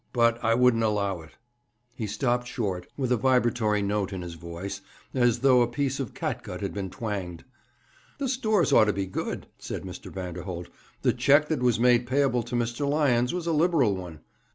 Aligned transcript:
But 0.13 0.43
I 0.43 0.55
wouldn't 0.55 0.81
allow 0.83 1.21
it.' 1.21 1.33
He 1.93 2.07
stopped 2.07 2.47
short, 2.47 2.87
with 2.97 3.11
a 3.11 3.17
vibratory 3.17 3.83
note 3.83 4.11
in 4.11 4.23
his 4.23 4.33
voice, 4.33 4.81
as 5.13 5.41
though 5.41 5.61
a 5.61 5.67
piece 5.67 5.99
of 5.99 6.15
catgut 6.15 6.61
had 6.61 6.73
been 6.73 6.89
twanged. 6.89 7.43
'The 8.17 8.27
stores 8.29 8.73
ought 8.73 8.85
to 8.85 8.93
be 8.93 9.05
good,' 9.05 9.45
said 9.59 9.83
Mr. 9.83 10.11
Vanderholt. 10.11 10.69
'The 11.03 11.13
cheque 11.13 11.49
that 11.49 11.61
was 11.61 11.79
made 11.79 12.07
payable 12.07 12.41
to 12.41 12.55
Mr. 12.55 12.89
Lyons 12.89 13.31
was 13.31 13.45
a 13.45 13.53
liberal 13.53 13.95
one.' 13.95 14.21